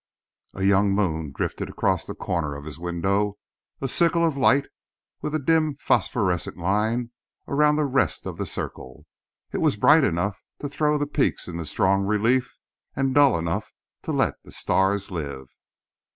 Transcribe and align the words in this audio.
A 0.55 0.63
young 0.63 0.95
moon 0.95 1.31
drifted 1.31 1.69
across 1.69 2.07
the 2.07 2.15
corner 2.15 2.55
of 2.55 2.65
his 2.65 2.79
window, 2.79 3.37
a 3.81 3.87
sickle 3.87 4.25
of 4.25 4.35
light 4.35 4.65
with 5.21 5.35
a 5.35 5.37
dim, 5.37 5.75
phosphorescent 5.75 6.57
line 6.57 7.11
around 7.47 7.75
the 7.75 7.85
rest 7.85 8.25
of 8.25 8.39
the 8.39 8.47
circle. 8.47 9.05
It 9.53 9.59
was 9.59 9.75
bright 9.75 10.03
enough 10.03 10.41
to 10.59 10.67
throw 10.67 10.97
the 10.97 11.05
peaks 11.05 11.47
into 11.47 11.65
strong 11.65 12.03
relief, 12.07 12.55
and 12.95 13.13
dull 13.13 13.37
enough 13.37 13.71
to 14.01 14.11
let 14.11 14.41
the 14.43 14.51
stars 14.51 15.11
live. 15.11 15.49